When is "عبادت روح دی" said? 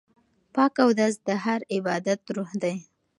1.75-2.75